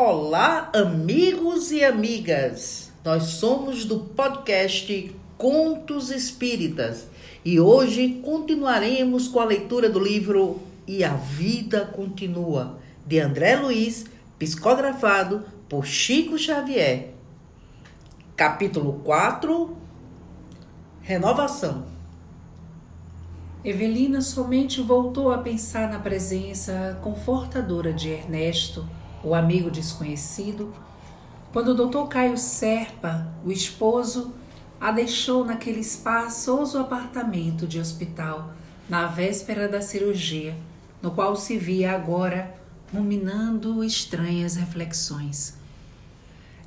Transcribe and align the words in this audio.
Olá, 0.00 0.70
amigos 0.76 1.72
e 1.72 1.82
amigas. 1.82 2.92
Nós 3.04 3.24
somos 3.24 3.84
do 3.84 3.98
podcast 3.98 5.12
Contos 5.36 6.12
Espíritas 6.12 7.08
e 7.44 7.58
hoje 7.58 8.20
continuaremos 8.24 9.26
com 9.26 9.40
a 9.40 9.44
leitura 9.44 9.90
do 9.90 9.98
livro 9.98 10.60
E 10.86 11.02
a 11.02 11.14
Vida 11.14 11.84
Continua, 11.84 12.78
de 13.04 13.18
André 13.18 13.56
Luiz, 13.56 14.04
psicografado 14.38 15.42
por 15.68 15.84
Chico 15.84 16.38
Xavier. 16.38 17.12
Capítulo 18.36 19.00
4 19.02 19.76
Renovação. 21.02 21.86
Evelina 23.64 24.20
somente 24.20 24.80
voltou 24.80 25.32
a 25.32 25.38
pensar 25.38 25.90
na 25.90 25.98
presença 25.98 26.96
confortadora 27.02 27.92
de 27.92 28.10
Ernesto, 28.10 28.88
o 29.22 29.34
amigo 29.34 29.70
desconhecido, 29.70 30.72
quando 31.52 31.68
o 31.68 31.74
doutor 31.74 32.08
Caio 32.08 32.36
Serpa, 32.36 33.26
o 33.44 33.50
esposo, 33.50 34.34
a 34.80 34.92
deixou 34.92 35.44
naquele 35.44 35.80
espaçoso 35.80 36.78
apartamento 36.78 37.66
de 37.66 37.80
hospital 37.80 38.52
na 38.88 39.06
véspera 39.06 39.68
da 39.68 39.80
cirurgia, 39.80 40.56
no 41.02 41.10
qual 41.10 41.36
se 41.36 41.58
via 41.58 41.92
agora 41.92 42.54
ruminando 42.92 43.84
estranhas 43.84 44.56
reflexões. 44.56 45.54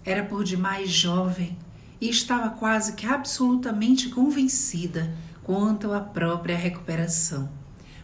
Era 0.05 0.23
por 0.23 0.43
demais 0.43 0.90
jovem 0.90 1.57
e 1.99 2.09
estava 2.09 2.49
quase 2.49 2.93
que 2.93 3.05
absolutamente 3.05 4.09
convencida 4.09 5.13
quanto 5.43 5.93
à 5.93 5.99
própria 5.99 6.55
recuperação, 6.55 7.49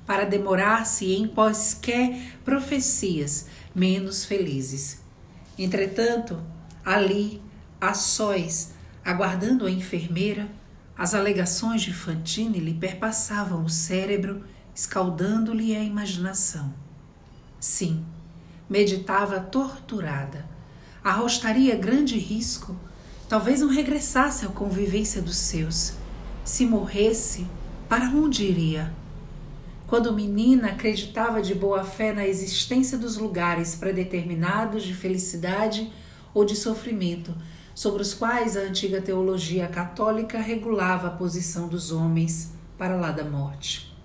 para 0.07 0.25
demorar-se 0.25 1.13
em 1.13 1.27
quaisquer 1.27 2.39
profecias 2.43 3.47
menos 3.75 4.25
felizes. 4.25 5.01
Entretanto, 5.59 6.41
ali, 6.83 7.39
a 7.79 7.93
sós, 7.93 8.71
aguardando 9.05 9.67
a 9.67 9.71
enfermeira, 9.71 10.49
as 10.97 11.13
alegações 11.13 11.83
de 11.83 11.93
Fantine 11.93 12.59
lhe 12.59 12.73
perpassavam 12.73 13.63
o 13.63 13.69
cérebro, 13.69 14.43
escaldando-lhe 14.73 15.75
a 15.75 15.83
imaginação. 15.83 16.73
Sim, 17.59 18.03
meditava 18.67 19.39
torturada. 19.39 20.43
Arrostaria 21.03 21.75
grande 21.75 22.17
risco 22.17 22.75
Talvez 23.29 23.59
não 23.59 23.67
regressasse 23.67 24.45
à 24.45 24.49
convivência 24.49 25.21
dos 25.21 25.35
seus. 25.35 25.93
Se 26.45 26.65
morresse, 26.65 27.45
para 27.89 28.05
onde 28.05 28.45
iria? 28.45 28.93
Quando 29.87 30.11
menina, 30.11 30.71
acreditava 30.71 31.41
de 31.41 31.55
boa 31.55 31.81
fé 31.81 32.11
na 32.11 32.27
existência 32.27 32.97
dos 32.97 33.15
lugares 33.15 33.73
predeterminados 33.73 34.83
de 34.83 34.93
felicidade 34.93 35.89
ou 36.33 36.43
de 36.43 36.57
sofrimento, 36.57 37.33
sobre 37.73 38.01
os 38.01 38.13
quais 38.13 38.57
a 38.57 38.61
antiga 38.61 39.01
teologia 39.01 39.65
católica 39.65 40.39
regulava 40.39 41.07
a 41.07 41.11
posição 41.11 41.69
dos 41.69 41.93
homens 41.93 42.51
para 42.77 42.97
lá 42.97 43.13
da 43.13 43.23
morte. 43.23 43.95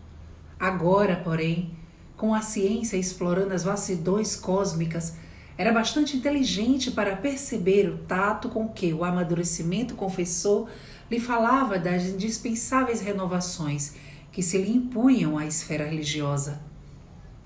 Agora, 0.59 1.17
porém, 1.17 1.77
com 2.17 2.33
a 2.33 2.43
ciência 2.43 2.97
explorando 2.97 3.53
as 3.53 3.65
vastidões 3.65 4.37
cósmicas, 4.37 5.17
era 5.59 5.73
bastante 5.73 6.17
inteligente 6.17 6.93
para 6.93 7.17
perceber 7.17 7.89
o 7.89 7.99
tato 7.99 8.49
com 8.49 8.69
que 8.69 8.93
o 8.93 9.03
amadurecimento 9.03 9.97
confessor 9.97 10.69
lhe 11.11 11.19
falava 11.19 11.77
das 11.77 12.05
indispensáveis 12.05 13.01
renovações 13.01 13.95
que 14.33 14.43
se 14.43 14.59
lhe 14.59 14.73
impunham 14.75 15.37
à 15.37 15.47
esfera 15.47 15.85
religiosa. 15.85 16.61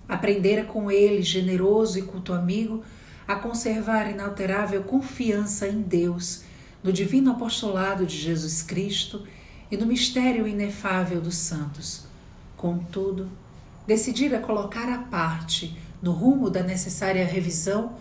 Aprendera 0.08 0.64
com 0.64 0.90
ele, 0.90 1.20
generoso 1.20 1.98
e 1.98 2.02
culto 2.02 2.32
amigo, 2.32 2.84
a 3.26 3.34
conservar 3.34 4.08
inalterável 4.08 4.84
confiança 4.84 5.66
em 5.66 5.82
Deus, 5.82 6.44
no 6.82 6.92
divino 6.92 7.32
apostolado 7.32 8.06
de 8.06 8.16
Jesus 8.16 8.62
Cristo 8.62 9.26
e 9.68 9.76
no 9.76 9.84
mistério 9.84 10.46
inefável 10.46 11.20
dos 11.20 11.34
santos. 11.34 12.06
Contudo, 12.56 13.28
decidira 13.84 14.38
colocar 14.38 14.88
à 14.88 14.98
parte, 14.98 15.76
no 16.00 16.12
rumo 16.12 16.48
da 16.48 16.62
necessária 16.62 17.26
revisão, 17.26 17.94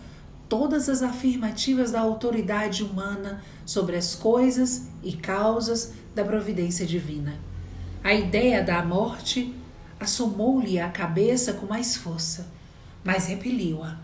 todas 0.48 0.88
as 0.88 1.02
afirmativas 1.02 1.90
da 1.90 2.00
autoridade 2.00 2.84
humana 2.84 3.42
sobre 3.64 3.96
as 3.96 4.14
coisas 4.14 4.86
e 5.02 5.12
causas 5.12 5.92
da 6.14 6.24
providência 6.24 6.86
divina. 6.86 7.34
A 8.06 8.14
ideia 8.14 8.62
da 8.62 8.84
morte 8.84 9.52
assomou-lhe 9.98 10.78
a 10.78 10.88
cabeça 10.88 11.54
com 11.54 11.66
mais 11.66 11.96
força, 11.96 12.46
mas 13.02 13.26
repeliu-a. 13.26 13.96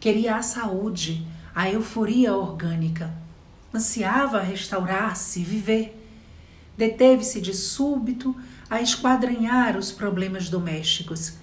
Queria 0.00 0.34
a 0.34 0.42
saúde, 0.42 1.24
a 1.54 1.70
euforia 1.70 2.34
orgânica. 2.34 3.14
Ansiava 3.72 4.40
restaurar-se, 4.40 5.44
viver. 5.44 5.96
Deteve-se 6.76 7.40
de 7.40 7.54
súbito 7.54 8.34
a 8.68 8.82
esquadrinhar 8.82 9.76
os 9.76 9.92
problemas 9.92 10.50
domésticos. 10.50 11.34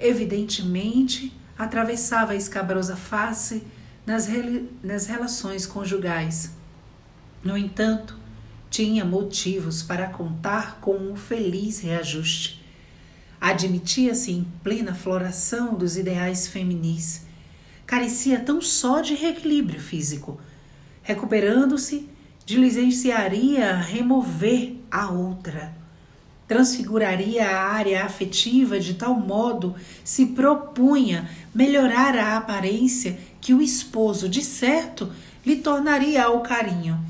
Evidentemente, 0.00 1.38
atravessava 1.58 2.32
a 2.32 2.36
escabrosa 2.36 2.96
face 2.96 3.62
nas, 4.06 4.26
nas 4.82 5.04
relações 5.04 5.66
conjugais. 5.66 6.50
No 7.44 7.58
entanto, 7.58 8.18
tinha 8.76 9.06
motivos 9.06 9.82
para 9.82 10.06
contar 10.06 10.82
com 10.82 10.98
um 10.98 11.16
feliz 11.16 11.80
reajuste. 11.80 12.62
Admitia-se 13.40 14.30
em 14.30 14.46
plena 14.62 14.94
floração 14.94 15.72
dos 15.72 15.96
ideais 15.96 16.46
feminis. 16.46 17.22
Carecia 17.86 18.38
tão 18.38 18.60
só 18.60 19.00
de 19.00 19.14
reequilíbrio 19.14 19.80
físico. 19.80 20.38
Recuperando-se, 21.02 22.06
diligenciaria 22.44 23.76
remover 23.76 24.76
a 24.90 25.10
outra 25.10 25.74
transfiguraria 26.46 27.44
a 27.44 27.72
área 27.72 28.04
afetiva 28.04 28.78
de 28.78 28.94
tal 28.94 29.16
modo 29.16 29.74
se 30.04 30.26
propunha 30.26 31.28
melhorar 31.52 32.16
a 32.16 32.36
aparência 32.36 33.18
que 33.40 33.52
o 33.52 33.60
esposo, 33.60 34.28
de 34.28 34.44
certo, 34.44 35.12
lhe 35.44 35.56
tornaria 35.56 36.22
ao 36.22 36.42
carinho, 36.42 37.04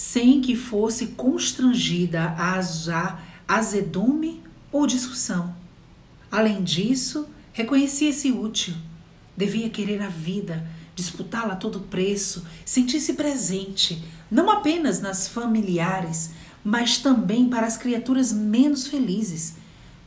sem 0.00 0.40
que 0.40 0.56
fosse 0.56 1.08
constrangida 1.08 2.34
a 2.38 2.58
azedume 3.46 4.42
ou 4.72 4.86
discussão. 4.86 5.54
Além 6.32 6.64
disso, 6.64 7.28
reconhecia-se 7.52 8.32
útil, 8.32 8.72
devia 9.36 9.68
querer 9.68 10.00
a 10.00 10.08
vida, 10.08 10.66
disputá-la 10.94 11.52
a 11.52 11.56
todo 11.56 11.80
preço, 11.80 12.46
sentir-se 12.64 13.12
presente, 13.12 14.02
não 14.30 14.50
apenas 14.50 15.02
nas 15.02 15.28
familiares, 15.28 16.30
mas 16.64 16.96
também 16.96 17.50
para 17.50 17.66
as 17.66 17.76
criaturas 17.76 18.32
menos 18.32 18.86
felizes. 18.86 19.56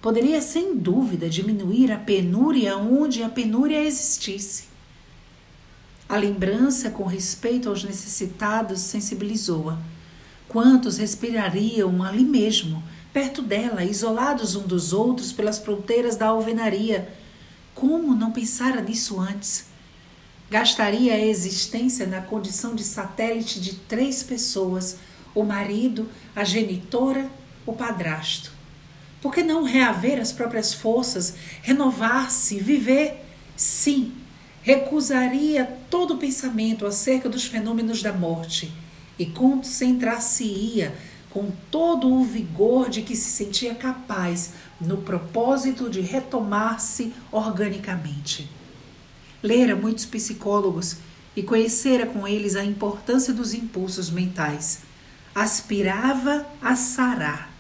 Poderia, 0.01 0.41
sem 0.41 0.75
dúvida, 0.75 1.29
diminuir 1.29 1.91
a 1.91 1.99
penúria 1.99 2.75
onde 2.77 3.21
a 3.21 3.29
penúria 3.29 3.85
existisse. 3.85 4.72
A 6.07 6.17
lembrança 6.17 6.89
com 6.89 7.03
respeito 7.03 7.69
aos 7.69 7.83
necessitados 7.83 8.81
sensibilizou-a. 8.81 9.77
Quantos 10.47 10.97
respirariam 10.97 12.03
ali 12.03 12.23
mesmo, 12.23 12.83
perto 13.11 13.41
dela, 13.41 13.83
isolados 13.83 14.55
um 14.55 14.67
dos 14.67 14.93
outros 14.93 15.31
pelas 15.31 15.57
fronteiras 15.57 16.15
da 16.15 16.27
alvenaria? 16.27 17.11
Como 17.73 18.13
não 18.13 18.31
pensara 18.31 18.81
nisso 18.81 19.19
antes? 19.19 19.65
Gastaria 20.49 21.13
a 21.13 21.19
existência 21.19 22.05
na 22.05 22.21
condição 22.21 22.75
de 22.75 22.83
satélite 22.83 23.59
de 23.59 23.73
três 23.75 24.21
pessoas 24.21 24.97
o 25.33 25.43
marido, 25.43 26.07
a 26.35 26.43
genitora, 26.43 27.29
o 27.65 27.73
padrasto. 27.73 28.51
Por 29.21 29.33
que 29.33 29.41
não 29.41 29.63
reaver 29.63 30.19
as 30.19 30.31
próprias 30.31 30.73
forças, 30.73 31.35
renovar-se, 31.61 32.59
viver? 32.59 33.25
Sim, 33.55 34.13
recusaria 34.63 35.66
todo 35.89 36.18
pensamento 36.18 36.88
acerca 36.88 37.30
dos 37.30 37.45
fenômenos 37.45 38.01
da 38.01 38.12
morte 38.12 38.74
e 39.19 39.25
concentrar-se-ia 39.25 40.95
com 41.30 41.51
todo 41.69 42.12
o 42.12 42.24
vigor 42.24 42.89
de 42.89 43.01
que 43.01 43.15
se 43.15 43.30
sentia 43.30 43.75
capaz 43.75 44.54
no 44.80 44.98
propósito 44.98 45.89
de 45.89 46.01
retomar-se 46.01 47.13
organicamente. 47.31 48.50
Lera 49.42 49.75
muitos 49.75 50.06
psicólogos 50.06 50.98
e 51.36 51.44
conhecera 51.44 52.06
com 52.06 52.27
eles 52.27 52.56
a 52.56 52.63
importância 52.63 53.33
dos 53.33 53.54
impulsos 53.54 54.09
mentais 54.09 54.81
aspirava 55.33 56.45
a 56.62 56.75
sarar. 56.75 57.51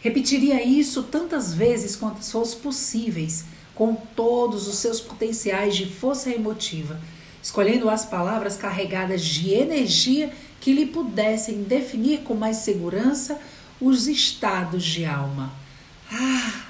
Repetiria 0.00 0.62
isso 0.62 1.02
tantas 1.02 1.54
vezes 1.54 1.96
quantas 1.96 2.30
fossem 2.30 2.60
possíveis, 2.60 3.44
com 3.78 3.94
todos 3.94 4.66
os 4.66 4.78
seus 4.78 5.00
potenciais 5.00 5.76
de 5.76 5.86
força 5.86 6.28
emotiva, 6.28 7.00
escolhendo 7.40 7.88
as 7.88 8.04
palavras 8.04 8.56
carregadas 8.56 9.24
de 9.24 9.54
energia 9.54 10.32
que 10.60 10.72
lhe 10.72 10.86
pudessem 10.86 11.62
definir 11.62 12.22
com 12.22 12.34
mais 12.34 12.56
segurança 12.56 13.40
os 13.80 14.08
estados 14.08 14.82
de 14.82 15.04
alma. 15.04 15.52
Ah! 16.10 16.64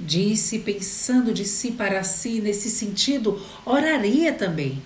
Disse, 0.00 0.60
pensando 0.60 1.34
de 1.34 1.44
si 1.44 1.72
para 1.72 2.02
si, 2.02 2.40
nesse 2.40 2.70
sentido, 2.70 3.38
oraria 3.66 4.32
também. 4.32 4.82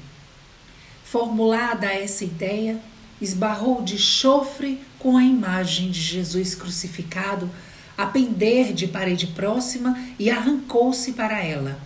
Formulada 1.04 1.86
essa 1.86 2.24
ideia, 2.24 2.82
esbarrou 3.20 3.82
de 3.82 3.96
chofre 3.96 4.80
com 4.98 5.16
a 5.16 5.22
imagem 5.22 5.92
de 5.92 6.00
Jesus 6.00 6.56
crucificado 6.56 7.48
a 7.96 8.06
pender 8.06 8.72
de 8.72 8.86
parede 8.86 9.28
próxima 9.28 9.98
e 10.18 10.30
arrancou-se 10.30 11.12
para 11.12 11.42
ela. 11.42 11.78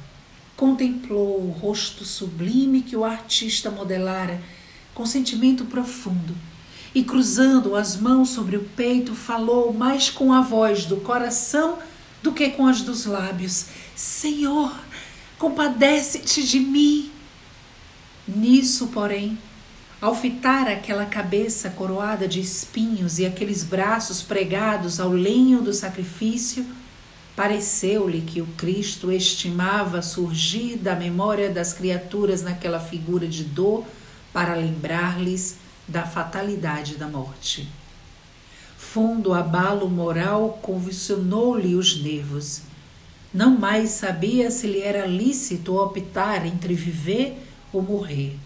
Contemplou 0.57 1.41
o 1.41 1.51
rosto 1.51 2.05
sublime 2.05 2.83
que 2.83 2.97
o 2.97 3.05
artista 3.05 3.71
modelara 3.71 4.41
com 4.95 5.07
sentimento 5.07 5.65
profundo 5.65 6.37
e, 6.95 7.03
cruzando 7.05 7.77
as 7.77 7.97
mãos 7.97 8.31
sobre 8.31 8.57
o 8.57 8.65
peito, 8.77 9.15
falou 9.15 9.73
mais 9.73 10.11
com 10.11 10.33
a 10.33 10.41
voz 10.41 10.85
do 10.85 10.97
coração 10.97 11.79
do 12.23 12.33
que 12.33 12.51
com 12.51 12.67
as 12.67 12.83
dos 12.83 13.07
lábios: 13.07 13.67
Senhor, 13.95 14.75
compadece-te 15.39 16.43
de 16.43 16.61
mim. 16.61 17.11
Nisso, 18.27 18.89
porém, 18.89 19.39
ao 20.01 20.15
fitar 20.15 20.67
aquela 20.67 21.05
cabeça 21.05 21.69
coroada 21.69 22.27
de 22.27 22.41
espinhos 22.41 23.19
e 23.19 23.27
aqueles 23.27 23.63
braços 23.63 24.23
pregados 24.23 24.99
ao 24.99 25.11
lenho 25.11 25.61
do 25.61 25.75
sacrifício, 25.75 26.65
pareceu-lhe 27.37 28.23
que 28.23 28.41
o 28.41 28.47
Cristo 28.57 29.13
estimava 29.13 30.01
surgir 30.01 30.79
da 30.79 30.95
memória 30.95 31.51
das 31.51 31.75
criaturas 31.75 32.43
naquela 32.43 32.81
figura 32.81 33.29
de 33.29 33.45
dor 33.45 33.85
para 34.33 34.55
lembrar-lhes 34.55 35.57
da 35.87 36.07
fatalidade 36.07 36.97
da 36.97 37.07
morte. 37.07 37.69
Fundo 38.79 39.35
abalo 39.35 39.89
moral 39.89 40.59
convulsionou-lhe 40.63 41.75
os 41.75 42.03
nervos. 42.03 42.63
Não 43.33 43.59
mais 43.59 43.91
sabia 43.91 44.51
se 44.51 44.67
lhe 44.67 44.81
era 44.81 45.07
lícito 45.07 45.77
optar 45.77 46.47
entre 46.47 46.75
viver 46.75 47.37
ou 47.73 47.83
morrer. 47.83 48.37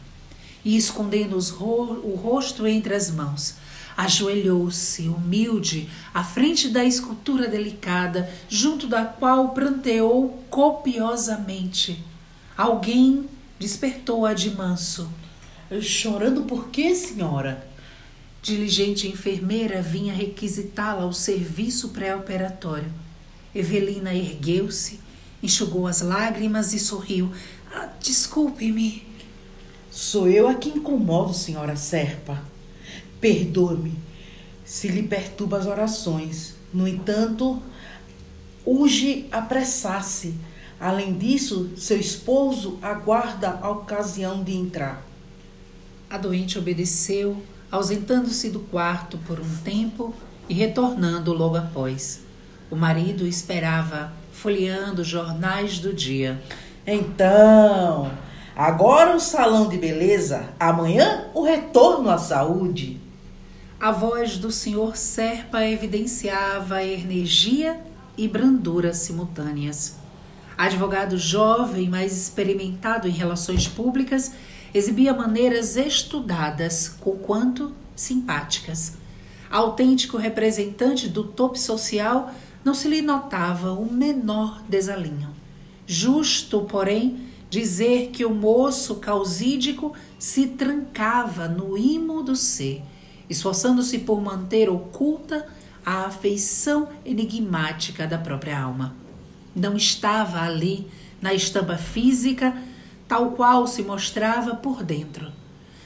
E 0.65 0.77
escondendo 0.77 1.39
ro 1.39 2.01
o 2.05 2.15
rosto 2.17 2.67
entre 2.67 2.95
as 2.95 3.11
mãos, 3.11 3.57
ajoelhou-se, 3.97 5.09
humilde, 5.09 5.89
à 6.13 6.25
frente 6.25 6.69
da 6.69 6.85
escultura 6.85 7.49
delicada, 7.49 8.31
junto 8.49 8.87
da 8.87 9.05
qual 9.05 9.51
pranteou 9.51 10.43
copiosamente. 10.51 12.03
Alguém 12.57 13.29
despertou-a 13.59 14.33
de 14.33 14.51
manso. 14.51 15.09
Chorando 15.81 16.43
por 16.43 16.69
quê, 16.69 16.95
senhora? 16.95 17.67
Diligente 18.43 19.09
enfermeira 19.09 19.81
vinha 19.81 20.13
requisitá-la 20.13 21.03
ao 21.03 21.13
serviço 21.13 21.89
pré-operatório. 21.89 22.93
Evelina 23.55 24.13
ergueu-se, 24.15 25.01
enxugou 25.43 25.87
as 25.87 26.01
lágrimas 26.03 26.75
e 26.75 26.79
sorriu. 26.79 27.33
Ah, 27.73 27.89
Desculpe-me. 28.01 29.14
Sou 29.94 30.29
eu 30.29 30.49
a 30.49 30.55
que 30.55 30.70
incomodo, 30.70 31.32
senhora 31.32 31.76
Serpa. 31.76 32.43
Perdoe-me 33.20 33.96
se 34.64 34.88
lhe 34.88 35.05
perturba 35.05 35.56
as 35.56 35.67
orações. 35.67 36.56
No 36.73 36.88
entanto, 36.88 37.62
urge 38.67 39.29
apressar-se. 39.31 40.35
Além 40.81 41.17
disso, 41.17 41.70
seu 41.76 41.96
esposo 41.96 42.76
aguarda 42.82 43.61
a 43.62 43.70
ocasião 43.70 44.43
de 44.43 44.56
entrar. 44.56 45.06
A 46.11 46.19
doente 46.19 46.58
obedeceu, 46.58 47.41
ausentando-se 47.70 48.50
do 48.50 48.58
quarto 48.58 49.17
por 49.19 49.38
um 49.38 49.56
tempo 49.58 50.12
e 50.49 50.55
retornando 50.55 51.32
logo 51.32 51.55
após. 51.55 52.23
O 52.69 52.75
marido 52.75 53.29
esperava, 53.29 54.12
folheando 54.32 55.05
jornais 55.05 55.79
do 55.79 55.94
dia. 55.94 56.43
Então, 56.85 58.11
agora 58.56 59.17
o 59.17 59.21
salão 59.21 59.69
de 59.69 59.77
beleza, 59.77 60.49
amanhã 60.59 61.27
o 61.35 61.43
retorno 61.43 62.11
à 62.11 62.19
saúde. 62.19 63.01
A 63.81 63.91
voz 63.91 64.39
do 64.39 64.51
senhor 64.51 64.97
Serpa 64.97 65.65
evidenciava 65.65 66.83
energia 66.83 67.81
e 68.17 68.27
brandura 68.27 68.95
simultâneas. 68.95 69.97
Advogado 70.56 71.19
jovem, 71.19 71.89
mas 71.89 72.17
experimentado 72.17 73.09
em 73.09 73.11
relações 73.11 73.67
públicas, 73.67 74.33
exibia 74.73 75.12
maneiras 75.12 75.77
estudadas, 75.77 76.89
conquanto 77.01 77.73
simpáticas. 77.95 78.95
Autêntico 79.51 80.17
representante 80.17 81.09
do 81.09 81.25
topo 81.25 81.59
social, 81.59 82.33
não 82.65 82.73
se 82.73 82.89
lhe 82.89 83.03
notava 83.03 83.73
o 83.73 83.85
menor 83.85 84.62
desalinho. 84.69 85.29
Justo, 85.87 86.62
porém, 86.62 87.21
dizer 87.55 88.11
que 88.12 88.25
o 88.25 88.35
moço 88.35 88.97
causídico 88.97 89.95
se 90.19 90.49
trancava 90.49 91.47
no 91.47 91.79
imo 91.79 92.21
do 92.21 92.35
ser, 92.35 92.83
esforçando-se 93.31 94.01
por 94.01 94.21
manter 94.21 94.69
oculta 94.69 95.47
a 95.87 96.06
afeição 96.06 96.89
enigmática 97.05 98.09
da 98.09 98.19
própria 98.19 98.61
alma. 98.61 98.97
Não 99.55 99.77
estava 99.77 100.41
ali, 100.41 100.89
na 101.23 101.33
estampa 101.33 101.77
física, 101.77 102.56
tal 103.06 103.31
qual 103.33 103.69
se 103.69 103.85
mostrava 103.85 104.56
por 104.56 104.83
dentro. 104.83 105.31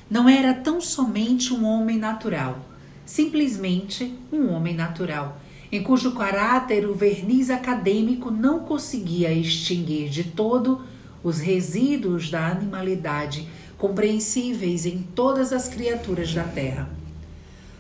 Não 0.09 0.27
era 0.27 0.55
tão 0.55 0.81
somente 0.81 1.53
um 1.53 1.67
homem 1.67 1.99
natural, 1.99 2.65
simplesmente 3.05 4.19
um 4.33 4.51
homem 4.55 4.75
natural, 4.75 5.39
em 5.71 5.83
cujo 5.83 6.13
caráter 6.13 6.89
o 6.89 6.95
verniz 6.95 7.51
acadêmico 7.51 8.31
não 8.31 8.61
conseguia 8.61 9.31
extinguir 9.31 10.09
de 10.09 10.25
todo 10.25 10.81
os 11.23 11.39
resíduos 11.39 12.31
da 12.31 12.47
animalidade 12.47 13.49
compreensíveis 13.77 14.87
em 14.87 15.03
todas 15.03 15.53
as 15.53 15.69
criaturas 15.69 16.33
da 16.35 16.45
terra, 16.45 16.89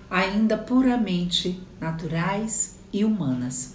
ainda 0.08 0.56
puramente 0.56 1.60
naturais 1.80 2.76
e 2.92 3.04
humanas. 3.04 3.74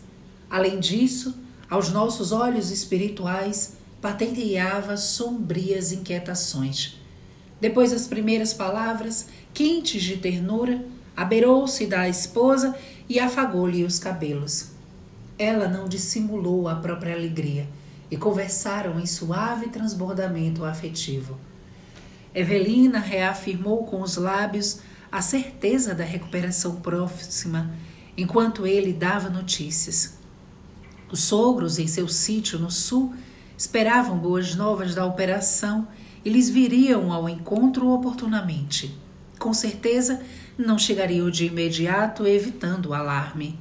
Além 0.50 0.80
disso, 0.80 1.38
aos 1.69 1.89
nossos 1.89 2.31
olhos 2.31 2.71
espirituais, 2.71 3.77
patenteava 4.01 4.98
sombrias 4.98 5.92
inquietações. 5.92 7.00
Depois 7.60 7.92
das 7.92 8.07
primeiras 8.07 8.54
palavras, 8.54 9.27
quentes 9.54 10.04
de 10.04 10.18
ternura, 10.18 10.83
aberou-se 11.15 11.86
da 11.86 12.07
esposa 12.10 12.75
e 13.07 13.19
afagou-lhe 13.19 13.83
os 13.83 14.00
cabelos. 14.00 14.71
Ela 15.38 15.68
não 15.68 15.88
dissimulou 15.88 16.68
a 16.68 16.75
própria 16.75 17.15
alegria 17.15 17.68
e 18.13 18.18
conversaram 18.18 19.00
em 19.00 19.07
suave 19.07 19.69
transbordamento 19.69 20.63
afetivo. 20.63 21.39
Evelina 22.36 23.00
reafirmou 23.00 23.86
com 23.86 24.01
os 24.01 24.17
lábios 24.17 24.82
a 25.12 25.20
certeza 25.20 25.96
da 25.96 26.03
recuperação 26.03 26.75
próxima, 26.75 27.72
enquanto 28.15 28.67
ele 28.67 28.93
dava 28.93 29.29
notícias. 29.29 30.20
Os 31.12 31.22
sogros, 31.22 31.79
em 31.79 31.88
seu 31.88 32.08
sítio 32.08 32.60
no 32.60 32.70
sul, 32.70 33.13
Esperavam 33.55 34.17
boas 34.17 34.55
novas 34.55 34.96
da 34.96 35.05
operação 35.05 35.88
e 36.25 36.29
lhes 36.29 36.50
viriam 36.50 37.13
ao 37.13 37.29
encontro 37.29 37.88
oportunamente. 37.89 38.93
Com 39.39 39.53
certeza, 39.53 40.22
não 40.58 40.77
chegariam 40.77 41.29
de 41.29 41.46
imediato, 41.46 42.25
evitando 42.25 42.88
o 42.88 42.93
alarme. 42.93 43.58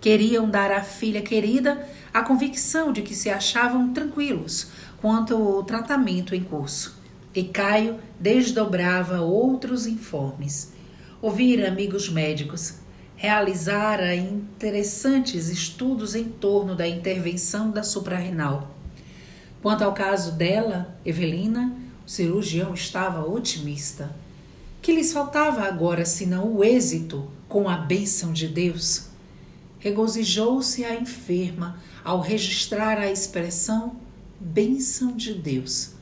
Queriam 0.00 0.48
dar 0.50 0.72
à 0.72 0.82
filha 0.82 1.22
querida 1.22 1.88
a 2.12 2.22
convicção 2.22 2.92
de 2.92 3.02
que 3.02 3.14
se 3.14 3.30
achavam 3.30 3.92
tranquilos 3.92 4.68
quanto 5.00 5.34
ao 5.34 5.62
tratamento 5.62 6.34
em 6.34 6.42
curso. 6.42 6.98
E 7.34 7.44
Caio 7.44 7.98
desdobrava 8.18 9.20
outros 9.20 9.86
informes. 9.86 10.72
Ouvira 11.22 11.68
amigos 11.68 12.08
médicos, 12.08 12.74
realizara 13.16 14.14
interessantes 14.14 15.48
estudos 15.48 16.14
em 16.14 16.24
torno 16.24 16.74
da 16.74 16.88
intervenção 16.88 17.70
da 17.70 17.82
suprarrenal 17.82 18.74
Quanto 19.62 19.84
ao 19.84 19.92
caso 19.92 20.32
dela, 20.32 20.96
Evelina, 21.04 21.76
o 22.06 22.10
cirurgião 22.10 22.72
estava 22.72 23.26
otimista. 23.26 24.14
Que 24.80 24.92
lhes 24.92 25.12
faltava 25.12 25.62
agora 25.62 26.06
senão 26.06 26.56
o 26.56 26.64
êxito 26.64 27.30
com 27.46 27.68
a 27.68 27.76
bênção 27.76 28.32
de 28.32 28.48
Deus? 28.48 29.09
Regozijou-se 29.80 30.84
a 30.84 30.94
enferma 30.94 31.80
ao 32.04 32.20
registrar 32.20 32.98
a 32.98 33.10
expressão 33.10 33.96
bênção 34.38 35.16
de 35.16 35.34
Deus. 35.34 35.94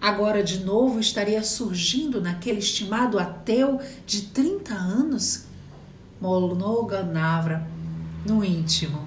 Agora 0.00 0.42
de 0.42 0.64
novo 0.64 0.98
estaria 0.98 1.44
surgindo 1.44 2.20
naquele 2.20 2.58
estimado 2.58 3.18
ateu 3.18 3.80
de 4.04 4.22
30 4.22 4.74
anos? 4.74 5.44
Molnoganavra 6.20 7.66
no 8.26 8.44
íntimo. 8.44 9.06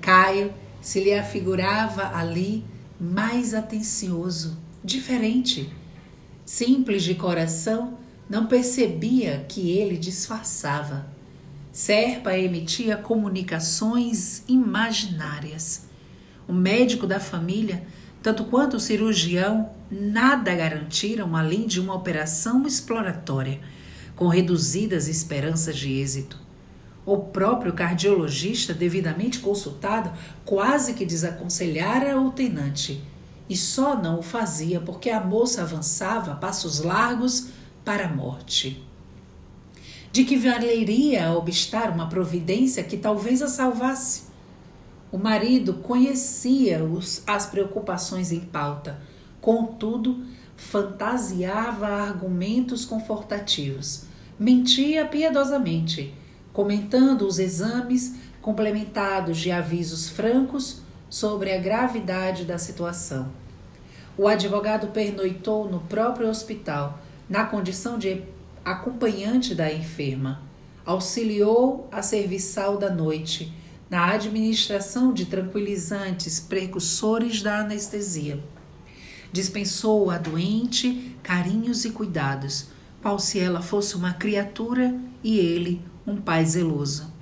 Caio 0.00 0.52
se 0.80 1.02
lhe 1.02 1.14
afigurava 1.14 2.14
ali 2.16 2.64
mais 3.00 3.54
atencioso, 3.54 4.58
diferente. 4.84 5.72
Simples 6.44 7.02
de 7.02 7.14
coração, 7.14 7.98
não 8.28 8.46
percebia 8.46 9.44
que 9.48 9.70
ele 9.70 9.96
disfarçava. 9.96 11.06
Serpa 11.72 12.36
emitia 12.36 12.98
comunicações 12.98 14.44
imaginárias. 14.46 15.86
o 16.46 16.52
médico 16.52 17.06
da 17.06 17.18
família, 17.18 17.82
tanto 18.22 18.44
quanto 18.44 18.76
o 18.76 18.80
cirurgião, 18.80 19.70
nada 19.90 20.54
garantiram 20.54 21.34
além 21.34 21.66
de 21.66 21.80
uma 21.80 21.94
operação 21.94 22.66
exploratória, 22.66 23.58
com 24.14 24.28
reduzidas 24.28 25.08
esperanças 25.08 25.74
de 25.74 25.90
êxito. 25.90 26.38
O 27.06 27.16
próprio 27.16 27.72
cardiologista, 27.72 28.74
devidamente 28.74 29.38
consultado, 29.38 30.12
quase 30.44 30.92
que 30.92 31.06
desaconselhara 31.06 32.20
o 32.20 32.30
tenante, 32.32 33.02
e 33.48 33.56
só 33.56 33.96
não 33.96 34.18
o 34.18 34.22
fazia 34.22 34.78
porque 34.78 35.08
a 35.08 35.24
moça 35.24 35.62
avançava 35.62 36.34
passos 36.34 36.80
largos 36.80 37.48
para 37.82 38.04
a 38.06 38.12
morte. 38.12 38.91
De 40.12 40.24
que 40.24 40.36
valeria 40.36 41.32
obstar 41.32 41.90
uma 41.90 42.06
providência 42.06 42.84
que 42.84 42.98
talvez 42.98 43.40
a 43.40 43.48
salvasse? 43.48 44.24
O 45.10 45.16
marido 45.16 45.74
conhecia 45.74 46.84
os, 46.84 47.22
as 47.26 47.46
preocupações 47.46 48.30
em 48.30 48.40
pauta, 48.40 49.00
contudo, 49.40 50.22
fantasiava 50.54 51.86
argumentos 51.86 52.84
confortativos, 52.84 54.04
mentia 54.38 55.06
piedosamente 55.06 56.14
comentando 56.52 57.22
os 57.22 57.38
exames 57.38 58.16
complementados 58.42 59.38
de 59.38 59.50
avisos 59.50 60.10
francos 60.10 60.82
sobre 61.08 61.52
a 61.52 61.58
gravidade 61.58 62.44
da 62.44 62.58
situação. 62.58 63.30
O 64.16 64.28
advogado 64.28 64.88
pernoitou 64.88 65.70
no 65.70 65.80
próprio 65.80 66.28
hospital, 66.28 66.98
na 67.28 67.44
condição 67.44 67.98
de 67.98 68.22
acompanhante 68.64 69.54
da 69.54 69.72
enferma. 69.72 70.42
Auxiliou 70.84 71.88
a 71.90 72.02
serviçal 72.02 72.76
da 72.76 72.90
noite 72.90 73.52
na 73.88 74.10
administração 74.10 75.12
de 75.12 75.26
tranquilizantes 75.26 76.40
precursores 76.40 77.42
da 77.42 77.60
anestesia. 77.60 78.42
Dispensou 79.32 80.10
à 80.10 80.18
doente 80.18 81.16
carinhos 81.22 81.84
e 81.84 81.90
cuidados, 81.90 82.68
qual 83.00 83.18
se 83.18 83.38
ela 83.38 83.60
fosse 83.60 83.96
uma 83.96 84.12
criatura 84.12 84.94
e 85.22 85.38
ele 85.38 85.82
um 86.06 86.16
pai 86.16 86.44
zeloso. 86.44 87.12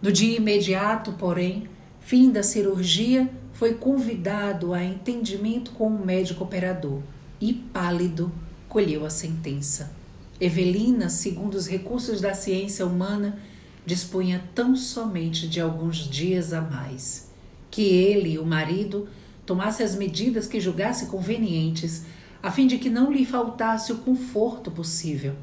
No 0.00 0.12
dia 0.12 0.36
imediato, 0.36 1.12
porém, 1.12 1.68
fim 2.00 2.30
da 2.30 2.42
cirurgia, 2.42 3.30
foi 3.52 3.74
convidado 3.74 4.74
a 4.74 4.84
entendimento 4.84 5.72
com 5.72 5.88
o 5.88 6.04
médico 6.04 6.44
operador 6.44 7.00
e, 7.40 7.52
pálido, 7.52 8.30
colheu 8.68 9.06
a 9.06 9.10
sentença. 9.10 9.90
Evelina, 10.40 11.08
segundo 11.08 11.54
os 11.54 11.66
recursos 11.66 12.20
da 12.20 12.34
ciência 12.34 12.84
humana, 12.84 13.38
dispunha 13.86 14.44
tão 14.54 14.76
somente 14.76 15.48
de 15.48 15.60
alguns 15.60 15.98
dias 15.98 16.52
a 16.52 16.60
mais. 16.60 17.30
Que 17.70 17.82
ele, 17.82 18.38
o 18.38 18.44
marido, 18.44 19.08
tomasse 19.46 19.82
as 19.82 19.94
medidas 19.94 20.46
que 20.46 20.60
julgasse 20.60 21.06
convenientes, 21.06 22.04
a 22.42 22.50
fim 22.50 22.66
de 22.66 22.76
que 22.78 22.90
não 22.90 23.10
lhe 23.10 23.24
faltasse 23.24 23.92
o 23.92 23.98
conforto 23.98 24.70
possível. 24.70 25.34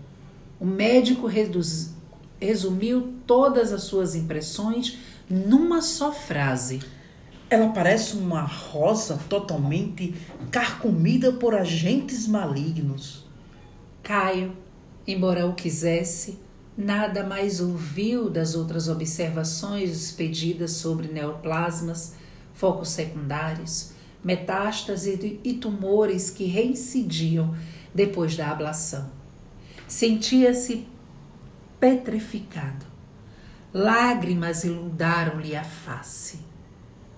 O 0.59 0.65
médico 0.65 1.25
reduz, 1.25 1.93
resumiu 2.39 3.15
todas 3.25 3.73
as 3.73 3.83
suas 3.83 4.15
impressões 4.15 4.97
numa 5.29 5.81
só 5.81 6.11
frase. 6.11 6.81
Ela 7.49 7.69
parece 7.69 8.15
uma 8.15 8.41
rosa 8.41 9.19
totalmente 9.29 10.13
carcomida 10.51 11.31
por 11.31 11.55
agentes 11.55 12.27
malignos. 12.27 13.25
Caio, 14.01 14.55
embora 15.07 15.45
o 15.45 15.53
quisesse, 15.53 16.39
nada 16.77 17.23
mais 17.23 17.59
ouviu 17.59 18.29
das 18.29 18.55
outras 18.55 18.87
observações 18.87 19.91
expedidas 19.91 20.71
sobre 20.71 21.07
neoplasmas, 21.07 22.13
focos 22.53 22.89
secundários, 22.89 23.91
metástases 24.23 25.37
e 25.43 25.53
tumores 25.53 26.29
que 26.29 26.45
reincidiam 26.45 27.55
depois 27.93 28.35
da 28.35 28.49
ablação. 28.49 29.11
Sentia-se 29.87 30.87
petrificado. 31.79 32.85
Lágrimas 33.73 34.63
inundaram-lhe 34.63 35.55
a 35.55 35.63
face. 35.63 36.39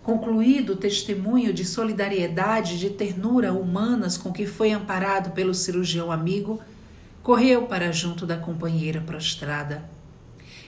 Concluído 0.01 0.73
o 0.73 0.75
testemunho 0.75 1.53
de 1.53 1.65
solidariedade 1.65 2.75
e 2.75 2.77
de 2.77 2.89
ternura 2.89 3.53
humanas 3.53 4.17
com 4.17 4.31
que 4.31 4.45
foi 4.45 4.71
amparado 4.71 5.31
pelo 5.31 5.53
cirurgião 5.53 6.11
amigo, 6.11 6.59
correu 7.25 7.63
para 7.63 7.91
junto 7.91 8.23
da 8.23 8.37
companheira 8.37 9.01
prostrada. 9.01 9.83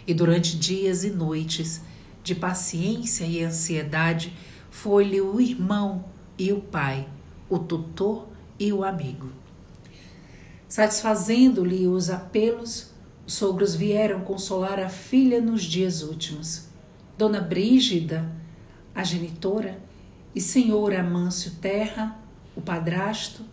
E 0.08 0.14
durante 0.14 0.58
dias 0.58 1.04
e 1.04 1.12
noites 1.12 1.84
de 2.24 2.34
paciência 2.34 3.26
e 3.26 3.44
ansiedade, 3.44 4.36
foi-lhe 4.72 5.22
o 5.22 5.40
irmão 5.40 6.06
e 6.36 6.52
o 6.52 6.60
pai, 6.60 7.08
o 7.48 7.60
tutor 7.60 8.28
e 8.58 8.74
o 8.74 8.84
amigo. 8.84 9.30
Satisfazendo-lhe 10.68 11.88
os 11.88 12.10
apelos, 12.10 12.92
os 13.28 13.36
sogros 13.36 13.76
vieram 13.76 14.22
consolar 14.22 14.80
a 14.80 14.90
filha 14.90 15.40
nos 15.40 15.62
dias 15.62 16.02
últimos. 16.02 16.70
Dona 17.20 17.40
Brígida, 17.40 18.32
a 18.96 19.04
genitora, 19.04 19.80
e 20.34 20.42
senhor 20.42 20.92
Amâncio 20.96 21.52
Terra, 21.62 22.20
o 22.56 22.62
padrasto, 22.62 23.44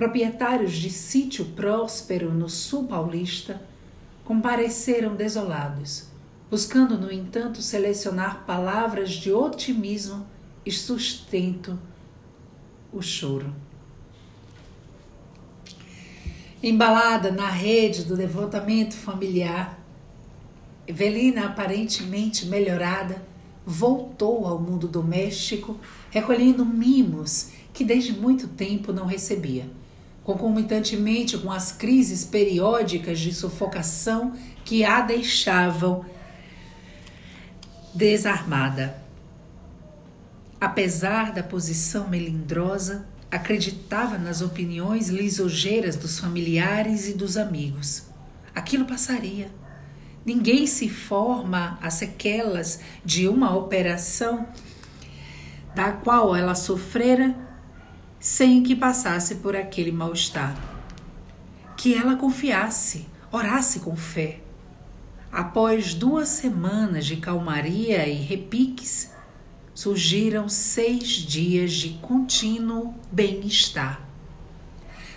proprietários 0.00 0.72
de 0.72 0.88
sítio 0.88 1.44
próspero 1.44 2.32
no 2.32 2.48
sul 2.48 2.86
paulista, 2.86 3.60
compareceram 4.24 5.14
desolados, 5.14 6.06
buscando, 6.50 6.96
no 6.96 7.12
entanto, 7.12 7.60
selecionar 7.60 8.46
palavras 8.46 9.10
de 9.10 9.30
otimismo 9.30 10.26
e 10.64 10.72
sustento 10.72 11.78
o 12.90 13.02
choro. 13.02 13.54
Embalada 16.62 17.30
na 17.30 17.50
rede 17.50 18.04
do 18.04 18.14
levantamento 18.14 18.94
familiar, 18.94 19.78
Evelina, 20.86 21.44
aparentemente 21.44 22.46
melhorada, 22.46 23.22
voltou 23.66 24.46
ao 24.46 24.58
mundo 24.58 24.88
doméstico, 24.88 25.78
recolhendo 26.10 26.64
mimos 26.64 27.50
que 27.74 27.84
desde 27.84 28.14
muito 28.14 28.48
tempo 28.48 28.94
não 28.94 29.04
recebia, 29.04 29.68
concomitantemente 30.30 31.36
com 31.38 31.50
as 31.50 31.72
crises 31.72 32.24
periódicas 32.24 33.18
de 33.18 33.34
sufocação 33.34 34.34
que 34.64 34.84
a 34.84 35.00
deixavam 35.00 36.04
desarmada. 37.92 39.02
Apesar 40.60 41.32
da 41.32 41.42
posição 41.42 42.08
melindrosa, 42.08 43.06
acreditava 43.30 44.18
nas 44.18 44.40
opiniões 44.40 45.08
lisonjeiras 45.08 45.96
dos 45.96 46.18
familiares 46.18 47.08
e 47.08 47.14
dos 47.14 47.36
amigos. 47.36 48.04
Aquilo 48.54 48.84
passaria. 48.84 49.50
Ninguém 50.24 50.66
se 50.66 50.88
forma 50.88 51.78
as 51.82 51.94
sequelas 51.94 52.80
de 53.04 53.26
uma 53.26 53.56
operação 53.56 54.46
da 55.74 55.92
qual 55.92 56.36
ela 56.36 56.54
sofrera 56.54 57.34
sem 58.20 58.62
que 58.62 58.76
passasse 58.76 59.36
por 59.36 59.56
aquele 59.56 59.90
mal-estar. 59.90 60.54
Que 61.74 61.94
ela 61.94 62.16
confiasse, 62.16 63.06
orasse 63.32 63.80
com 63.80 63.96
fé. 63.96 64.40
Após 65.32 65.94
duas 65.94 66.28
semanas 66.28 67.06
de 67.06 67.16
calmaria 67.16 68.06
e 68.06 68.14
repiques, 68.16 69.10
surgiram 69.72 70.50
seis 70.50 71.06
dias 71.06 71.72
de 71.72 71.90
contínuo 72.02 72.94
bem-estar. 73.10 74.06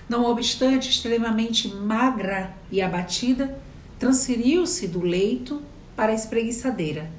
Não 0.08 0.24
obstante 0.24 0.90
extremamente 0.90 1.68
magra 1.68 2.56
e 2.72 2.82
abatida, 2.82 3.60
transferiu-se 4.00 4.88
do 4.88 5.02
leito 5.02 5.62
para 5.96 6.14
a 6.14 6.16
espreguiçadeira. 6.16 7.12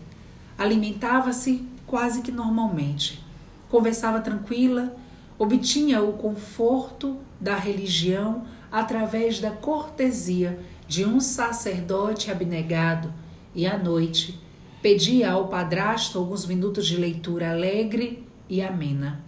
Alimentava-se 0.56 1.66
quase 1.86 2.22
que 2.22 2.32
normalmente. 2.32 3.22
Conversava 3.68 4.20
tranquila, 4.20 4.96
obtinha 5.38 6.02
o 6.02 6.14
conforto 6.14 7.18
da 7.40 7.56
religião 7.56 8.44
através 8.70 9.40
da 9.40 9.50
cortesia 9.50 10.58
de 10.86 11.04
um 11.04 11.20
sacerdote 11.20 12.30
abnegado 12.30 13.12
e 13.54 13.66
à 13.66 13.78
noite 13.78 14.40
Pedia 14.84 15.30
ao 15.30 15.48
padrasto 15.48 16.18
alguns 16.18 16.44
minutos 16.44 16.86
de 16.86 16.98
leitura 16.98 17.52
alegre 17.52 18.22
e 18.50 18.60
amena. 18.60 19.24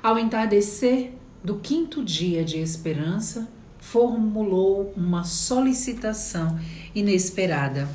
Ao 0.00 0.16
entardecer 0.16 1.14
do 1.42 1.56
quinto 1.56 2.04
dia 2.04 2.44
de 2.44 2.58
esperança, 2.58 3.48
formulou 3.80 4.92
uma 4.96 5.24
solicitação 5.24 6.56
inesperada. 6.94 7.88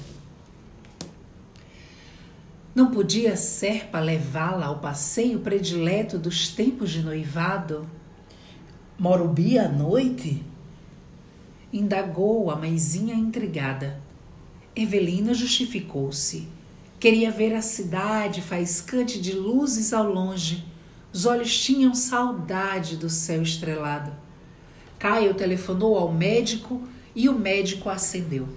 Não 2.78 2.92
podia 2.92 3.36
Serpa 3.36 4.00
levá-la 4.00 4.68
ao 4.68 4.78
passeio 4.78 5.40
predileto 5.40 6.16
dos 6.16 6.50
tempos 6.50 6.92
de 6.92 7.02
noivado? 7.02 7.90
Morubi 9.00 9.58
à 9.58 9.68
noite? 9.68 10.44
Indagou 11.74 12.52
a 12.52 12.56
mãezinha 12.56 13.16
intrigada. 13.16 14.00
Evelina 14.76 15.34
justificou-se 15.34 16.48
Queria 17.00 17.32
ver 17.32 17.56
a 17.56 17.64
cidade 17.64 18.44
faiscante 18.44 19.20
de 19.20 19.34
luzes 19.34 19.92
ao 19.92 20.08
longe. 20.08 20.64
Os 21.12 21.26
olhos 21.26 21.60
tinham 21.60 21.96
saudade 21.96 22.96
do 22.96 23.10
céu 23.10 23.42
estrelado. 23.42 24.12
Caio 25.00 25.34
telefonou 25.34 25.98
ao 25.98 26.14
médico 26.14 26.88
e 27.16 27.28
o 27.28 27.34
médico 27.34 27.90
acendeu. 27.90 28.48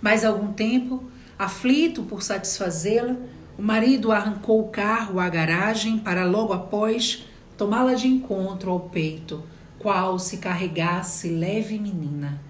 Mais 0.00 0.24
algum 0.24 0.54
tempo, 0.54 1.04
aflito 1.44 2.02
por 2.02 2.22
satisfazê-la, 2.22 3.16
o 3.58 3.62
marido 3.62 4.10
arrancou 4.10 4.60
o 4.60 4.68
carro 4.68 5.20
à 5.20 5.28
garagem 5.28 5.98
para 5.98 6.24
logo 6.24 6.52
após 6.52 7.26
tomá-la 7.56 7.94
de 7.94 8.08
encontro 8.08 8.70
ao 8.70 8.80
peito, 8.80 9.42
qual 9.78 10.18
se 10.18 10.38
carregasse 10.38 11.28
leve 11.28 11.78
menina. 11.78 12.40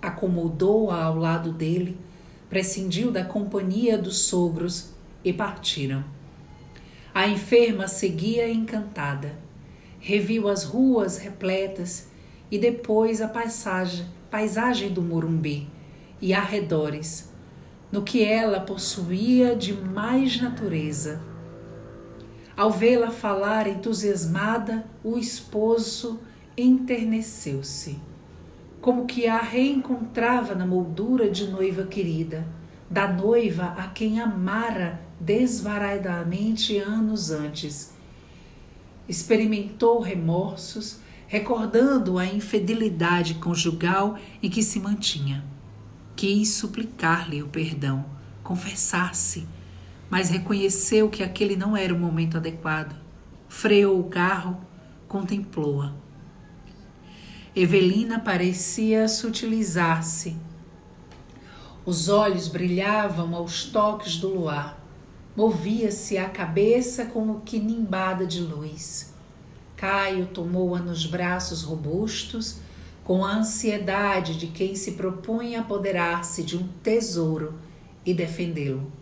Acomodou-a 0.00 1.02
ao 1.02 1.16
lado 1.16 1.50
dele, 1.50 1.98
prescindiu 2.48 3.10
da 3.10 3.24
companhia 3.24 3.96
dos 3.96 4.18
sogros 4.18 4.92
e 5.24 5.32
partiram. 5.32 6.04
A 7.14 7.26
enferma 7.26 7.88
seguia 7.88 8.48
encantada. 8.50 9.34
Reviu 9.98 10.48
as 10.48 10.64
ruas 10.64 11.18
repletas 11.18 12.08
e 12.50 12.58
depois 12.58 13.20
a 13.20 13.28
paisagem, 13.28 14.06
paisagem 14.30 14.90
do 14.90 15.02
Morumbi 15.02 15.68
e 16.20 16.32
arredores, 16.32 17.29
no 17.90 18.02
que 18.02 18.22
ela 18.22 18.60
possuía 18.60 19.56
de 19.56 19.72
mais 19.72 20.40
natureza. 20.40 21.20
Ao 22.56 22.70
vê-la 22.70 23.10
falar 23.10 23.66
entusiasmada, 23.66 24.84
o 25.02 25.16
esposo 25.18 26.20
enterneceu-se, 26.56 27.98
como 28.80 29.06
que 29.06 29.26
a 29.26 29.38
reencontrava 29.38 30.54
na 30.54 30.66
moldura 30.66 31.30
de 31.30 31.48
noiva 31.48 31.84
querida, 31.84 32.46
da 32.88 33.08
noiva 33.08 33.74
a 33.78 33.88
quem 33.88 34.20
amara 34.20 35.00
desvaradamente 35.18 36.76
anos 36.78 37.30
antes. 37.30 37.94
Experimentou 39.08 40.00
remorsos, 40.00 41.00
recordando 41.26 42.18
a 42.18 42.26
infidelidade 42.26 43.34
conjugal 43.34 44.18
em 44.42 44.50
que 44.50 44.62
se 44.62 44.80
mantinha 44.80 45.44
quis 46.20 46.50
suplicar-lhe 46.50 47.42
o 47.42 47.48
perdão, 47.48 48.04
confessar-se, 48.42 49.48
mas 50.10 50.28
reconheceu 50.28 51.08
que 51.08 51.22
aquele 51.22 51.56
não 51.56 51.74
era 51.74 51.94
o 51.94 51.98
momento 51.98 52.36
adequado. 52.36 52.94
Freou 53.48 53.98
o 53.98 54.04
carro, 54.04 54.60
contemplou-a. 55.08 55.94
Evelina 57.56 58.20
parecia 58.20 59.08
sutilizar-se. 59.08 60.36
Os 61.86 62.10
olhos 62.10 62.48
brilhavam 62.48 63.34
aos 63.34 63.64
toques 63.64 64.18
do 64.18 64.28
luar. 64.28 64.78
Movia-se 65.34 66.18
a 66.18 66.28
cabeça 66.28 67.06
como 67.06 67.40
que 67.40 67.58
nimbada 67.58 68.26
de 68.26 68.42
luz. 68.42 69.14
Caio 69.74 70.26
tomou-a 70.26 70.80
nos 70.80 71.06
braços 71.06 71.62
robustos 71.62 72.58
com 73.04 73.24
a 73.24 73.36
ansiedade 73.36 74.38
de 74.38 74.46
quem 74.46 74.74
se 74.74 74.92
propõe 74.92 75.56
apoderar-se 75.56 76.42
de 76.42 76.56
um 76.56 76.68
tesouro 76.82 77.54
e 78.04 78.14
defendê-lo. 78.14 78.92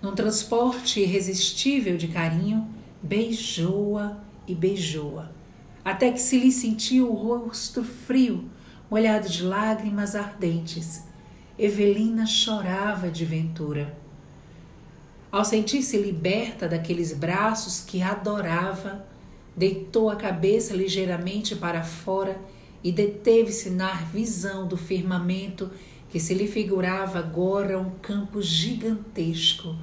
Num 0.00 0.14
transporte 0.14 1.00
irresistível 1.00 1.96
de 1.96 2.08
carinho, 2.08 2.68
beijou-a 3.02 4.18
e 4.46 4.54
beijou-a, 4.54 5.30
até 5.84 6.10
que 6.10 6.20
se 6.20 6.38
lhe 6.38 6.50
sentiu 6.50 7.10
o 7.10 7.14
rosto 7.14 7.84
frio, 7.84 8.50
molhado 8.90 9.28
de 9.28 9.42
lágrimas 9.42 10.14
ardentes. 10.14 11.04
Evelina 11.58 12.26
chorava 12.26 13.10
de 13.10 13.24
ventura. 13.24 13.96
Ao 15.30 15.44
sentir-se 15.44 15.96
liberta 15.96 16.68
daqueles 16.68 17.12
braços 17.12 17.80
que 17.80 18.02
adorava, 18.02 19.06
deitou 19.56 20.10
a 20.10 20.16
cabeça 20.16 20.74
ligeiramente 20.74 21.54
para 21.54 21.82
fora 21.82 22.38
e 22.82 22.90
deteve-se 22.90 23.70
na 23.70 23.92
visão 23.92 24.66
do 24.66 24.76
firmamento 24.76 25.70
que 26.10 26.20
se 26.20 26.34
lhe 26.34 26.46
figurava 26.46 27.18
agora 27.18 27.78
um 27.78 27.90
campo 27.90 28.42
gigantesco, 28.42 29.74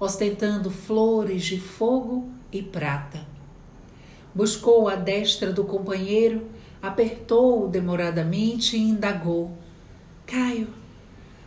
ostentando 0.00 0.70
flores 0.70 1.44
de 1.44 1.60
fogo 1.60 2.30
e 2.52 2.62
prata. 2.62 3.26
Buscou 4.34 4.88
a 4.88 4.94
destra 4.94 5.52
do 5.52 5.64
companheiro, 5.64 6.46
apertou-o 6.80 7.68
demoradamente 7.68 8.76
e 8.76 8.80
indagou: 8.80 9.56
Caio, 10.26 10.68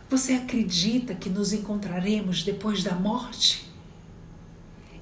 você 0.08 0.34
acredita 0.34 1.14
que 1.14 1.30
nos 1.30 1.52
encontraremos 1.52 2.42
depois 2.42 2.82
da 2.82 2.94
morte? 2.94 3.68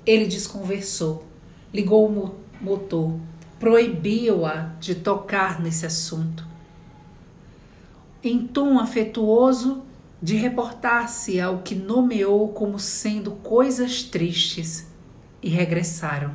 Ele 0.07 0.27
desconversou, 0.27 1.27
ligou 1.73 2.09
o 2.09 2.35
motor 2.61 3.19
proibiu-a 3.59 4.73
de 4.81 4.95
tocar 4.95 5.61
nesse 5.61 5.87
assunto. 5.87 6.47
Em 8.23 8.47
tom 8.47 8.79
afetuoso, 8.79 9.83
de 10.21 10.35
reportar-se 10.37 11.41
ao 11.41 11.59
que 11.59 11.75
nomeou 11.75 12.49
como 12.49 12.79
sendo 12.79 13.33
coisas 13.33 14.03
tristes, 14.03 14.89
e 15.43 15.49
regressaram. 15.49 16.35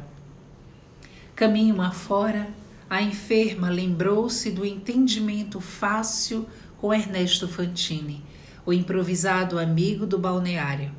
Caminho 1.36 1.82
afora, 1.82 2.50
a 2.90 3.02
enferma 3.02 3.70
lembrou-se 3.70 4.52
do 4.52 4.66
entendimento 4.66 5.60
fácil 5.60 6.48
com 6.80 6.94
Ernesto 6.94 7.48
Fantini, 7.48 8.24
o 8.66 8.72
improvisado 8.72 9.60
amigo 9.60 10.06
do 10.06 10.18
balneário. 10.18 10.92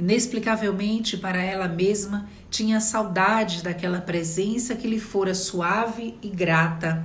Inexplicavelmente 0.00 1.18
para 1.18 1.42
ela 1.42 1.68
mesma, 1.68 2.26
tinha 2.48 2.80
saudade 2.80 3.62
daquela 3.62 4.00
presença 4.00 4.74
que 4.74 4.88
lhe 4.88 4.98
fora 4.98 5.34
suave 5.34 6.14
e 6.22 6.28
grata. 6.30 7.04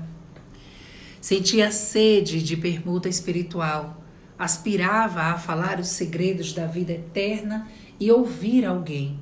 Sentia 1.19 1.73
sede 1.73 2.41
de 2.41 2.55
permuta 2.55 3.09
espiritual, 3.09 4.01
aspirava 4.39 5.23
a 5.23 5.37
falar 5.37 5.77
os 5.77 5.89
segredos 5.89 6.53
da 6.53 6.67
vida 6.67 6.93
eterna 6.93 7.67
e 7.99 8.09
ouvir 8.09 8.63
alguém, 8.63 9.19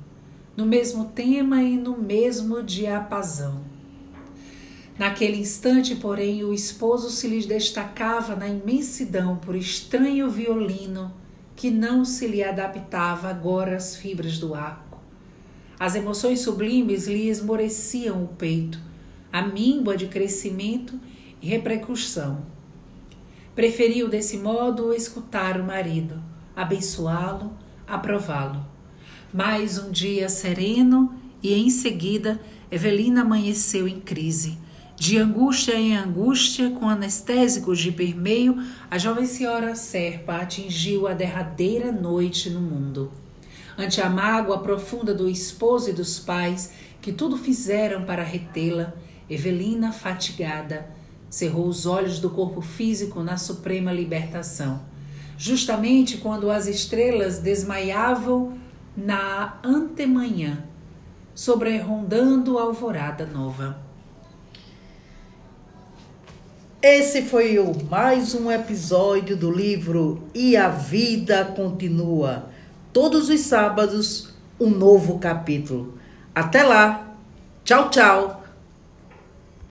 no 0.56 0.64
mesmo 0.64 1.06
tema 1.06 1.60
e 1.60 1.76
no 1.76 1.98
mesmo 1.98 2.62
diapasão. 2.62 3.60
Naquele 4.96 5.38
instante, 5.38 5.96
porém, 5.96 6.44
o 6.44 6.54
esposo 6.54 7.10
se 7.10 7.26
lhe 7.26 7.44
destacava 7.44 8.36
na 8.36 8.46
imensidão 8.46 9.34
por 9.36 9.56
estranho 9.56 10.30
violino 10.30 11.23
que 11.56 11.70
não 11.70 12.04
se 12.04 12.26
lhe 12.26 12.42
adaptava 12.42 13.28
agora 13.28 13.76
às 13.76 13.96
fibras 13.96 14.38
do 14.38 14.54
arco 14.54 14.94
as 15.78 15.96
emoções 15.96 16.40
sublimes 16.40 17.06
lhe 17.06 17.28
esmoreciam 17.28 18.24
o 18.24 18.28
peito, 18.28 18.78
a 19.32 19.42
míngua 19.42 19.96
de 19.96 20.06
crescimento 20.06 20.98
e 21.42 21.48
repercussão. 21.48 22.46
Preferiu 23.54 24.08
desse 24.08 24.38
modo 24.38 24.94
escutar 24.94 25.60
o 25.60 25.64
marido, 25.64 26.22
abençoá-lo, 26.54 27.52
aprová-lo. 27.86 28.64
Mais 29.32 29.78
um 29.78 29.90
dia 29.90 30.28
sereno 30.28 31.12
e 31.42 31.52
em 31.52 31.68
seguida 31.68 32.40
Evelina 32.70 33.22
amanheceu 33.22 33.88
em 33.88 34.00
crise. 34.00 34.56
De 34.96 35.18
angústia 35.18 35.74
em 35.74 35.96
angústia, 35.96 36.70
com 36.70 36.88
anestésicos 36.88 37.78
de 37.78 37.90
permeio, 37.90 38.62
a 38.90 38.96
jovem 38.96 39.26
senhora 39.26 39.74
Serpa 39.74 40.36
atingiu 40.36 41.06
a 41.06 41.14
derradeira 41.14 41.90
noite 41.90 42.48
no 42.48 42.60
mundo 42.60 43.10
ante 43.76 44.00
a 44.00 44.08
mágoa 44.08 44.58
profunda 44.58 45.14
do 45.14 45.28
esposo 45.28 45.90
e 45.90 45.92
dos 45.92 46.18
pais 46.18 46.72
que 47.00 47.12
tudo 47.12 47.36
fizeram 47.36 48.04
para 48.04 48.22
retê-la, 48.22 48.94
Evelina, 49.28 49.92
fatigada, 49.92 50.88
cerrou 51.28 51.66
os 51.66 51.86
olhos 51.86 52.18
do 52.18 52.30
corpo 52.30 52.60
físico 52.60 53.22
na 53.22 53.36
suprema 53.36 53.92
libertação. 53.92 54.82
Justamente 55.36 56.18
quando 56.18 56.50
as 56.50 56.66
estrelas 56.66 57.38
desmaiavam 57.38 58.56
na 58.96 59.58
antemanhã, 59.64 60.64
sobrerondando 61.34 62.58
a 62.58 62.62
alvorada 62.62 63.26
nova. 63.26 63.83
Esse 66.86 67.22
foi 67.22 67.58
o 67.58 67.72
mais 67.90 68.34
um 68.34 68.52
episódio 68.52 69.34
do 69.34 69.50
livro 69.50 70.22
E 70.34 70.54
a 70.54 70.68
Vida 70.68 71.42
Continua 71.42 72.50
todos 72.92 73.30
os 73.30 73.40
sábados 73.40 74.34
um 74.60 74.68
novo 74.68 75.18
capítulo. 75.18 75.94
Até 76.34 76.62
lá. 76.62 77.16
Tchau, 77.64 77.88
tchau. 77.88 78.43